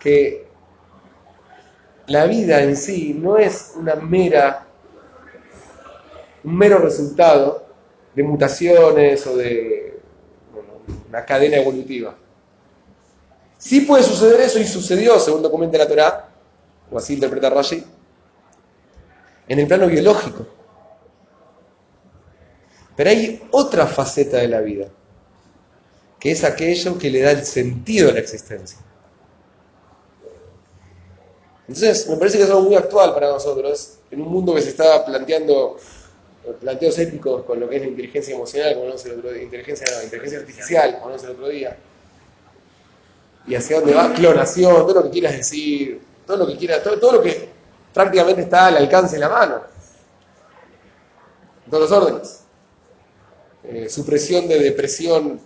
que 0.00 0.48
la 2.06 2.24
vida 2.24 2.62
en 2.62 2.76
sí 2.76 3.14
no 3.14 3.36
es 3.36 3.74
una 3.76 3.94
mera, 3.94 4.66
un 6.44 6.56
mero 6.56 6.78
resultado 6.78 7.66
de 8.14 8.22
mutaciones 8.22 9.26
o 9.26 9.36
de 9.36 10.00
una 11.08 11.24
cadena 11.24 11.56
evolutiva. 11.56 12.16
Sí 13.58 13.82
puede 13.82 14.02
suceder 14.02 14.40
eso 14.40 14.58
y 14.58 14.66
sucedió, 14.66 15.18
según 15.20 15.42
documenta 15.42 15.78
la 15.78 15.86
Torah, 15.88 16.28
o 16.90 16.98
así 16.98 17.14
interpreta 17.14 17.50
Rashi, 17.50 17.84
en 19.48 19.58
el 19.58 19.66
plano 19.66 19.86
biológico. 19.86 20.46
Pero 22.96 23.10
hay 23.10 23.42
otra 23.50 23.86
faceta 23.86 24.38
de 24.38 24.48
la 24.48 24.60
vida, 24.60 24.88
que 26.18 26.32
es 26.32 26.44
aquello 26.44 26.98
que 26.98 27.10
le 27.10 27.20
da 27.20 27.32
el 27.32 27.44
sentido 27.44 28.10
a 28.10 28.12
la 28.12 28.20
existencia. 28.20 28.78
Entonces, 31.68 32.08
me 32.08 32.16
parece 32.16 32.38
que 32.38 32.44
es 32.44 32.50
algo 32.50 32.62
muy 32.62 32.74
actual 32.74 33.14
para 33.14 33.28
nosotros, 33.28 33.98
en 34.10 34.22
un 34.22 34.28
mundo 34.28 34.54
que 34.54 34.62
se 34.62 34.70
está 34.70 35.04
planteando 35.04 35.76
planteos 36.56 36.98
éticos 36.98 37.44
con 37.44 37.60
lo 37.60 37.68
que 37.68 37.76
es 37.76 37.82
la 37.82 37.88
inteligencia 37.88 38.34
emocional, 38.34 38.72
como 38.72 38.82
hablamos 38.82 39.04
el 39.06 39.18
otro 39.18 39.32
día, 39.32 39.42
inteligencia, 39.42 39.86
inteligencia 40.02 40.38
artificial, 40.38 40.98
como 41.00 41.14
el 41.14 41.30
otro 41.30 41.48
día, 41.48 41.76
y 43.46 43.54
hacia 43.54 43.80
dónde 43.80 43.94
va, 43.94 44.12
clonación, 44.12 44.74
todo 44.86 44.94
lo 44.94 45.04
que 45.04 45.10
quieras 45.10 45.32
decir, 45.32 46.00
todo 46.26 46.36
lo 46.38 46.46
que 46.46 46.56
quieras, 46.56 46.82
todo, 46.82 47.12
lo 47.12 47.22
que 47.22 47.48
prácticamente 47.92 48.42
está 48.42 48.66
al 48.66 48.76
alcance 48.76 49.16
de 49.16 49.20
la 49.20 49.28
mano, 49.28 49.62
todos 51.68 51.90
los 51.90 52.02
órdenes. 52.02 52.36
Eh, 53.62 53.88
supresión 53.88 54.48
de 54.48 54.58
depresión 54.58 55.38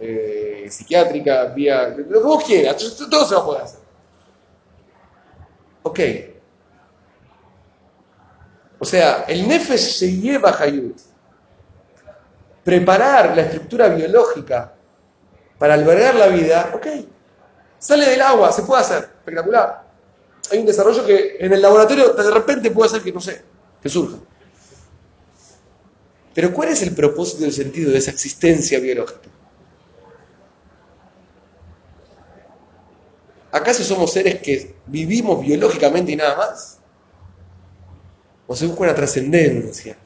eh, 0.00 0.66
psiquiátrica, 0.70 1.46
vía, 1.46 1.88
lo 1.88 2.20
que 2.20 2.26
vos 2.26 2.44
quieras, 2.44 2.76
todo 3.10 3.26
se 3.26 3.34
va 3.34 3.40
a 3.40 3.44
poder 3.44 3.62
hacer. 3.62 3.80
Ok. 5.82 6.00
O 8.82 8.84
sea, 8.84 9.26
el 9.28 9.46
Nefesh 9.46 9.98
se 9.98 10.10
lleva 10.10 10.56
Hayut. 10.58 10.98
Preparar 12.64 13.36
la 13.36 13.42
estructura 13.42 13.86
biológica 13.86 14.74
para 15.56 15.74
albergar 15.74 16.16
la 16.16 16.26
vida, 16.26 16.72
ok. 16.74 16.86
Sale 17.78 18.06
del 18.06 18.20
agua, 18.20 18.50
se 18.50 18.64
puede 18.64 18.80
hacer, 18.80 19.04
espectacular. 19.04 19.84
Hay 20.50 20.58
un 20.58 20.66
desarrollo 20.66 21.06
que 21.06 21.36
en 21.38 21.52
el 21.52 21.62
laboratorio 21.62 22.12
de 22.12 22.30
repente 22.32 22.72
puede 22.72 22.88
hacer 22.88 23.02
que, 23.02 23.12
no 23.12 23.20
sé, 23.20 23.44
que 23.80 23.88
surja. 23.88 24.16
Pero 26.34 26.52
¿cuál 26.52 26.70
es 26.70 26.82
el 26.82 26.92
propósito 26.92 27.44
y 27.44 27.46
el 27.46 27.52
sentido 27.52 27.92
de 27.92 27.98
esa 27.98 28.10
existencia 28.10 28.80
biológica? 28.80 29.28
¿Acaso 33.52 33.84
somos 33.84 34.12
seres 34.12 34.40
que 34.40 34.74
vivimos 34.86 35.40
biológicamente 35.40 36.10
y 36.10 36.16
nada 36.16 36.36
más? 36.36 36.81
¿O 38.52 38.54
se 38.54 38.66
busca 38.66 38.82
una 38.82 38.94
trascendencia? 38.94 39.96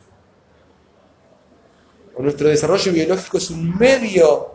¿O 2.15 2.23
nuestro 2.23 2.47
desarrollo 2.49 2.93
biológico 2.93 3.39
es 3.39 3.51
un 3.51 3.77
medio 3.77 4.55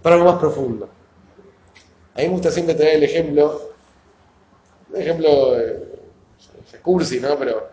para 0.00 0.14
algo 0.14 0.30
más 0.30 0.38
profundo? 0.38 0.88
A 2.14 2.18
mí 2.18 2.26
me 2.26 2.34
gusta 2.34 2.52
siempre 2.52 2.76
tener 2.76 2.94
el 2.94 3.02
ejemplo, 3.02 3.72
un 4.90 4.96
ejemplo 4.96 5.58
eh, 5.58 5.88
cursi, 6.82 7.18
¿no? 7.18 7.36
Pero 7.36 7.68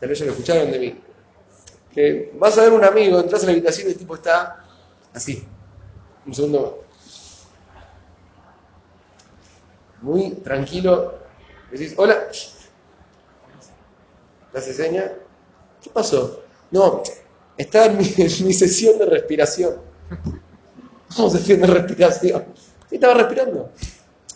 tal 0.00 0.08
vez 0.08 0.18
ya 0.18 0.24
lo 0.24 0.32
escucharon 0.32 0.68
de 0.72 0.78
mí. 0.80 1.00
Que 1.94 2.32
vas 2.40 2.58
a 2.58 2.62
ver 2.62 2.72
un 2.72 2.82
amigo, 2.82 3.20
entras 3.20 3.44
a 3.44 3.46
la 3.46 3.52
habitación 3.52 3.86
y 3.86 3.92
el 3.92 3.98
tipo 3.98 4.16
está 4.16 4.64
así. 5.14 5.46
Un 6.26 6.34
segundo, 6.34 6.82
muy 10.02 10.32
tranquilo, 10.42 11.20
decís, 11.70 11.94
hola, 11.96 12.26
¿te 14.56 14.60
hace 14.60 14.72
seña? 14.72 15.12
¿Qué 15.82 15.90
pasó? 15.90 16.42
No, 16.70 17.02
estaba 17.58 17.84
en 17.86 17.98
mi, 17.98 18.04
sesión 18.54 18.98
de 18.98 19.04
respiración. 19.04 19.76
¿Cómo 21.14 21.28
sesión 21.28 21.60
de 21.60 21.66
respiración? 21.66 22.44
Sí, 22.88 22.94
estaba 22.94 23.12
respirando. 23.12 23.70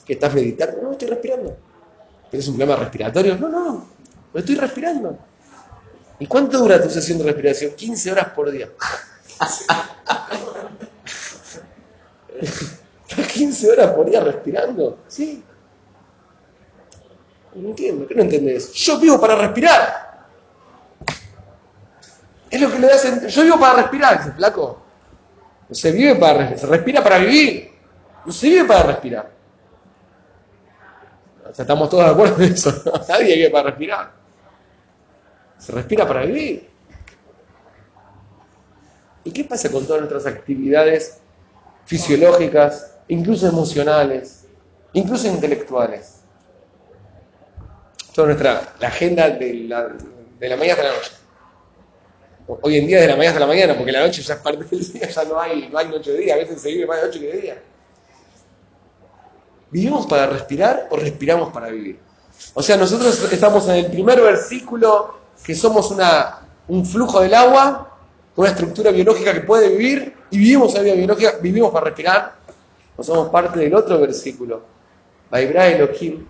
¿Que 0.05 0.13
estás 0.13 0.35
meditando? 0.35 0.83
No, 0.83 0.93
estoy 0.93 1.09
respirando. 1.09 1.57
¿Tienes 2.29 2.47
un 2.49 2.59
problema 2.59 2.79
respiratorio? 2.79 3.39
No, 3.39 3.49
no, 3.49 3.87
estoy 4.35 4.57
respirando. 4.57 5.19
¿Y 6.19 6.27
cuánto 6.27 6.59
dura 6.59 6.83
tu 6.83 6.91
sesión 6.91 7.17
de 7.17 7.25
respiración? 7.25 7.73
15 7.75 8.13
horas 8.13 8.29
por 8.35 8.51
día. 8.51 8.69
15 13.33 13.71
horas 13.71 13.93
por 13.95 14.11
día 14.11 14.21
respirando? 14.21 14.99
Sí. 15.09 15.43
No 17.55 17.71
entiendo, 17.71 18.07
¿qué 18.07 18.15
no 18.15 18.23
entendés? 18.23 18.73
Yo 18.73 18.99
vivo 18.99 19.21
para 19.21 19.35
respirar. 19.35 20.10
Es 22.51 22.61
lo 22.61 22.71
que 22.71 22.79
le 22.79 22.87
da 22.89 22.99
sentido. 22.99 23.29
Yo 23.29 23.43
vivo 23.43 23.61
para 23.61 23.83
respirar, 23.83 24.19
dice 24.19 24.33
flaco. 24.33 24.83
No 25.69 25.75
se 25.75 25.93
vive 25.93 26.17
para 26.17 26.57
se 26.57 26.67
respira 26.67 27.03
para 27.03 27.19
vivir. 27.19 27.71
No 28.27 28.33
se 28.33 28.49
vive 28.49 28.65
para 28.65 28.83
respirar. 28.83 29.31
O 31.49 31.55
sea, 31.55 31.63
estamos 31.63 31.89
todos 31.89 32.05
de 32.05 32.11
acuerdo 32.11 32.43
en 32.43 32.53
eso. 32.53 32.83
Nadie 33.09 33.37
vive 33.37 33.51
para 33.51 33.71
respirar. 33.71 34.13
Se 35.59 35.73
respira 35.73 36.07
para 36.07 36.23
vivir. 36.23 36.69
¿Y 39.23 39.31
qué 39.31 39.45
pasa 39.45 39.71
con 39.71 39.87
todas 39.87 40.01
nuestras 40.01 40.27
actividades 40.27 41.21
fisiológicas, 41.85 42.97
incluso 43.09 43.47
emocionales, 43.47 44.47
incluso 44.93 45.29
intelectuales? 45.29 46.21
toda 48.15 48.29
nuestra 48.29 48.75
la 48.79 48.89
agenda 48.89 49.31
de 49.31 49.55
la, 49.69 49.89
de 50.39 50.49
la 50.49 50.57
mañana 50.57 50.75
hasta 50.75 50.85
la 50.85 50.97
noche. 50.97 51.13
Hoy 52.63 52.79
en 52.79 52.87
día 52.87 53.01
de 53.01 53.07
la 53.07 53.17
mañana 53.17 53.31
hasta 53.31 53.41
la 53.41 53.47
mañana, 53.47 53.77
porque 53.77 53.93
la 53.93 54.01
noche 54.01 54.23
ya 54.23 54.35
es 54.35 54.41
parte 54.41 54.65
del 54.65 54.93
día, 54.93 55.09
ya 55.09 55.25
no 55.25 55.39
hay, 55.39 55.69
no 55.69 55.79
hay 55.79 55.89
noche 55.89 56.13
de 56.13 56.19
día, 56.19 56.35
a 56.35 56.39
veces 56.39 56.61
se 56.61 56.69
vive 56.71 56.87
más 56.87 57.01
de 57.01 57.07
noche 57.07 57.21
que 57.21 57.27
de 57.27 57.41
día. 57.41 57.63
¿Vivimos 59.71 60.07
para 60.07 60.27
respirar 60.27 60.89
o 60.91 60.97
respiramos 60.97 61.53
para 61.53 61.69
vivir? 61.69 62.01
O 62.55 62.63
sea, 62.63 62.77
nosotros 62.77 63.33
estamos 63.33 63.69
en 63.69 63.77
el 63.77 63.87
primer 63.87 64.21
versículo, 64.21 65.21
que 65.45 65.55
somos 65.55 65.91
una, 65.91 66.41
un 66.69 66.85
flujo 66.85 67.21
del 67.21 67.35
agua, 67.35 67.97
una 68.35 68.49
estructura 68.49 68.91
biológica 68.91 69.33
que 69.33 69.43
puede 69.43 69.69
vivir, 69.69 70.17
y 70.31 70.39
vivimos 70.39 70.75
la 70.75 70.81
vida 70.81 70.95
biológica, 70.95 71.35
vivimos 71.41 71.71
para 71.71 71.87
respirar, 71.87 72.35
o 72.97 73.03
somos 73.05 73.29
parte 73.29 73.61
del 73.61 73.75
otro 73.75 74.01
versículo. 74.01 74.63
Vaibra 75.31 75.69
Elohim, 75.69 76.27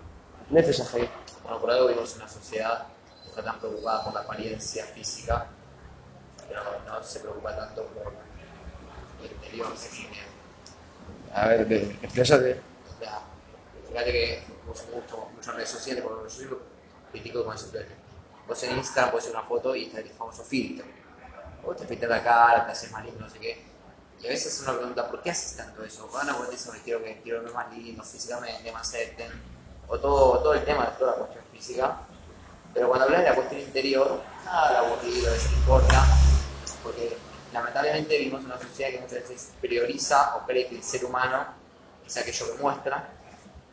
Nefesh 0.51 0.83
en 0.95 1.09
una 1.51 2.29
sociedad 2.29 2.87
que 3.23 3.31
está 3.31 3.43
tan 3.43 3.59
preocupada 3.59 4.05
por 4.05 4.15
la 4.15 4.21
apariencia 4.21 4.85
física, 4.85 5.47
pero 6.51 6.63
no 6.85 7.03
se 7.03 7.21
preocupa 7.21 7.55
tanto 7.55 7.85
por 7.87 8.13
el 9.25 9.33
interior 9.33 9.69
A 11.33 11.49
ver, 11.49 11.73
expláyate. 12.03 12.61
Fíjate 13.89 14.13
que 14.13 14.43
uso 14.71 14.85
mucho, 14.95 15.29
muchas 15.35 15.55
redes 15.55 15.69
sociales, 15.69 16.03
por 16.03 16.23
yo 16.23 16.31
soy 16.31 16.49
critico 17.13 17.45
con 17.45 17.55
ese 17.55 17.87
Vos 18.47 18.63
en 18.65 18.77
Instagram 18.77 19.13
puedes 19.13 19.27
hacer 19.27 19.37
una 19.37 19.47
foto 19.47 19.77
y 19.77 19.85
está 19.85 20.01
el 20.01 20.11
famoso 20.11 20.43
filtro. 20.43 20.87
Vos 21.65 21.77
te 21.77 21.85
pintas 21.85 22.11
la 22.11 22.23
cara, 22.23 22.67
te 22.67 22.73
haces 22.73 22.91
más 22.91 23.05
lindo, 23.05 23.21
no 23.21 23.31
sé 23.31 23.39
qué. 23.39 23.65
Y 24.21 24.27
a 24.27 24.31
veces 24.31 24.55
es 24.55 24.63
una 24.63 24.77
pregunta, 24.77 25.09
¿por 25.09 25.23
qué 25.23 25.31
haces 25.31 25.57
tanto 25.57 25.85
eso? 25.85 26.09
Bueno, 26.09 26.37
vos 26.37 26.49
me 26.73 26.81
quiero, 26.81 27.03
que 27.03 27.21
quiero 27.23 27.43
verme 27.43 27.55
más 27.55 27.73
lindo 27.73 28.03
físicamente, 28.03 28.73
más 28.73 28.89
acepten 28.89 29.31
o 29.89 29.99
todo, 29.99 30.41
todo 30.41 30.55
el 30.55 30.65
tema 30.65 30.87
de 30.87 30.97
toda 30.99 31.13
la 31.13 31.19
cuestión 31.19 31.45
física, 31.53 32.01
pero 32.73 32.89
cuando 32.89 33.07
hablas 33.07 33.23
de 33.23 33.29
la 33.29 33.35
cuestión 33.35 33.61
interior, 33.61 34.21
nada 34.45 34.81
aburrido, 34.81 35.33
les 35.33 35.53
importa, 35.53 36.07
lamentablemente 37.91 38.19
vivimos 38.19 38.41
en 38.41 38.47
una 38.47 38.61
sociedad 38.61 38.91
que 38.91 39.01
muchas 39.01 39.29
veces 39.29 39.53
prioriza 39.61 40.37
o 40.37 40.47
cree 40.47 40.69
que 40.69 40.77
el 40.77 40.83
ser 40.83 41.05
humano 41.05 41.47
es 42.07 42.17
aquello 42.17 42.55
que 42.57 42.63
muestra, 42.63 43.09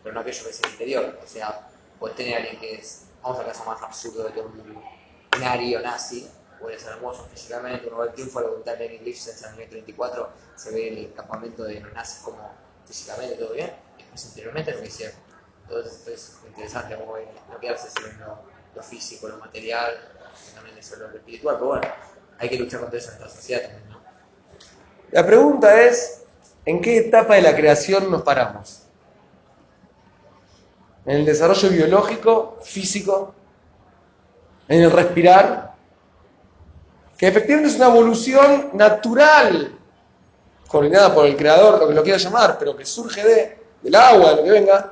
pero 0.04 0.14
no 0.14 0.22
aquello 0.22 0.44
que 0.44 0.50
es 0.50 0.64
el 0.64 0.72
interior. 0.72 1.20
O 1.24 1.28
sea, 1.28 1.70
puedes 2.00 2.16
tener 2.18 2.36
a 2.36 2.38
alguien 2.38 2.60
que 2.60 2.76
es, 2.76 3.06
vamos 3.22 3.40
al 3.40 3.46
caso 3.46 3.66
más 3.66 3.82
absurdo 3.82 4.24
de 4.24 4.32
todo 4.32 4.48
el 4.48 4.54
mundo, 4.54 4.84
un 5.34 5.84
nazi, 5.84 6.28
puede 6.60 6.80
ser 6.80 6.94
hermoso 6.94 7.28
físicamente, 7.32 7.88
uno 7.88 7.98
va 7.98 8.06
al 8.06 8.14
triunfo 8.14 8.40
a 8.40 8.42
la 8.44 8.48
voluntad 8.50 8.78
de 8.78 8.96
English 8.96 9.28
en 9.28 9.38
el 9.38 9.46
año 9.46 9.70
34, 9.70 10.30
se 10.56 10.72
ve 10.72 10.88
el 10.88 11.14
campamento 11.14 11.64
de 11.64 11.80
los 11.80 11.94
nazis 11.94 12.24
como 12.24 12.52
físicamente 12.86 13.36
todo 13.36 13.54
bien, 13.54 13.72
y 13.98 14.02
después 14.02 14.26
interiormente 14.26 14.72
lo 14.72 14.82
que 14.82 14.88
hicieron 14.88 15.16
Entonces 15.64 16.08
es 16.08 16.38
interesante 16.48 16.96
como 16.96 17.16
no 17.18 17.60
quedarse 17.60 17.90
solo 17.92 18.08
lo, 18.14 18.40
lo 18.76 18.84
físico, 18.84 19.28
lo 19.28 19.38
material, 19.38 19.94
también 20.56 20.78
eso 20.78 20.96
lo 20.96 21.10
espiritual, 21.10 21.56
pero 21.58 21.68
bueno, 21.68 21.88
hay 22.40 22.50
que 22.50 22.58
luchar 22.58 22.80
contra 22.80 22.98
eso 22.98 23.10
en 23.10 23.18
esta 23.18 23.30
sociedad 23.30 23.62
también. 23.62 23.97
La 25.12 25.26
pregunta 25.26 25.82
es, 25.84 26.24
¿en 26.66 26.82
qué 26.82 26.98
etapa 26.98 27.36
de 27.36 27.42
la 27.42 27.56
creación 27.56 28.12
nos 28.12 28.24
paramos? 28.24 28.84
¿En 31.06 31.18
el 31.18 31.26
desarrollo 31.26 31.70
biológico, 31.70 32.60
físico? 32.62 33.34
¿En 34.68 34.82
el 34.82 34.92
respirar? 34.92 35.74
Que 37.18 37.28
efectivamente 37.28 37.70
es 37.70 37.78
una 37.78 37.88
evolución 37.88 38.72
natural, 38.74 39.78
coordinada 40.68 41.16
por 41.16 41.26
el 41.26 41.38
creador, 41.38 41.80
lo 41.80 41.88
que 41.88 41.94
lo 41.94 42.04
quiera 42.04 42.20
llamar, 42.20 42.58
pero 42.60 42.76
que 42.76 42.86
surge 42.86 43.24
de, 43.24 43.58
del 43.82 43.96
agua, 43.96 44.32
de 44.32 44.36
lo 44.36 44.44
que 44.44 44.52
venga, 44.52 44.92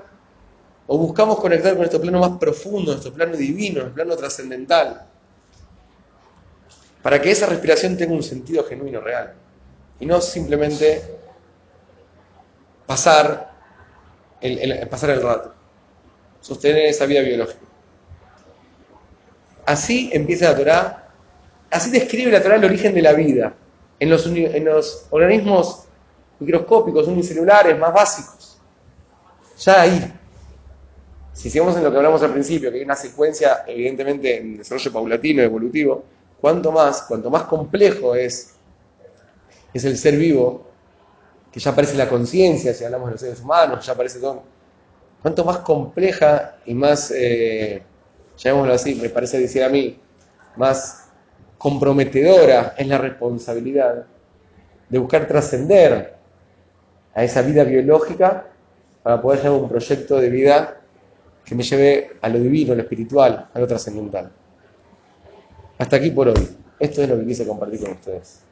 o 0.88 0.98
buscamos 0.98 1.40
conectar 1.40 1.72
con 1.72 1.80
nuestro 1.80 2.00
plano 2.00 2.20
más 2.20 2.40
profundo, 2.40 2.92
nuestro 2.92 3.12
plano 3.12 3.36
divino, 3.36 3.82
nuestro 3.82 3.96
plano 3.96 4.16
trascendental, 4.16 5.06
para 7.04 7.22
que 7.22 7.32
esa 7.32 7.48
respiración 7.48 7.98
tenga 7.98 8.14
un 8.14 8.24
sentido 8.24 8.64
genuino, 8.64 9.02
real, 9.02 9.34
y 10.00 10.06
no 10.06 10.22
simplemente 10.22 11.02
pasar 12.86 13.52
el, 14.42 14.88
pasar 14.90 15.12
el 15.12 15.22
rato, 15.22 15.54
sostener 16.42 16.86
esa 16.86 17.06
vida 17.06 17.22
biológica. 17.22 17.60
Así 19.66 20.10
empieza 20.14 20.52
la 20.52 20.58
Torah, 20.58 21.10
así 21.72 21.90
describe 21.90 22.32
la 22.32 22.44
Torah 22.44 22.56
el 22.56 22.66
origen 22.66 22.94
de 22.94 23.02
la 23.02 23.14
vida 23.14 23.54
en 24.00 24.10
los, 24.10 24.26
en 24.28 24.66
los 24.66 25.08
organismos 25.10 25.86
microscópicos, 26.40 27.08
unicelulares, 27.08 27.78
más 27.78 27.94
básicos. 27.94 28.58
Ya 29.60 29.82
ahí. 29.82 30.14
Si 31.34 31.50
sigamos 31.50 31.76
en 31.76 31.84
lo 31.84 31.92
que 31.92 31.98
hablamos 31.98 32.22
al 32.24 32.32
principio, 32.32 32.72
que 32.72 32.78
hay 32.78 32.84
una 32.84 32.96
secuencia, 32.96 33.64
evidentemente, 33.68 34.38
en 34.38 34.58
desarrollo 34.58 34.92
paulatino, 34.94 35.42
evolutivo, 35.42 36.04
cuanto 36.40 36.72
más, 36.72 37.04
cuanto 37.04 37.30
más 37.30 37.44
complejo 37.44 38.16
es, 38.16 38.54
es 39.78 39.86
el 39.86 39.98
ser 39.98 40.16
vivo, 40.16 40.66
que 41.52 41.60
ya 41.60 41.72
aparece 41.72 41.98
la 41.98 42.08
conciencia, 42.08 42.74
si 42.74 42.86
hablamos 42.86 43.08
de 43.08 43.12
los 43.12 43.22
seres 43.22 43.42
humanos, 43.42 43.86
ya 43.86 43.94
aparece 43.94 44.20
todo. 44.20 44.44
Cuanto 45.22 45.44
más 45.44 45.58
compleja 45.60 46.58
y 46.66 46.74
más, 46.74 47.12
eh, 47.12 47.82
llamémoslo 48.38 48.74
así, 48.74 48.96
me 48.96 49.10
parece 49.10 49.40
decir 49.40 49.64
a 49.64 49.70
mí, 49.70 50.00
más 50.56 51.10
comprometedora 51.58 52.74
es 52.78 52.88
la 52.88 52.98
responsabilidad 52.98 54.06
de 54.88 54.98
buscar 54.98 55.28
trascender 55.28 56.16
a 57.14 57.24
esa 57.24 57.42
vida 57.42 57.64
biológica 57.64 58.48
para 59.04 59.22
poder 59.22 59.42
llevar 59.44 59.60
un 59.60 59.70
proyecto 59.70 60.22
de 60.22 60.30
vida 60.30 60.78
que 61.44 61.54
me 61.54 61.64
lleve 61.64 62.12
a 62.22 62.30
lo 62.30 62.40
divino, 62.40 62.72
a 62.72 62.76
lo 62.76 62.82
espiritual, 62.82 63.50
a 63.54 63.60
lo 63.60 63.68
trascendental. 63.68 64.32
Hasta 65.78 65.98
aquí 65.98 66.12
por 66.12 66.30
hoy. 66.30 66.58
Esto 66.80 67.02
es 67.02 67.10
lo 67.10 67.20
que 67.20 67.26
quise 67.26 67.46
compartir 67.46 67.82
con 67.82 67.92
ustedes. 67.92 68.45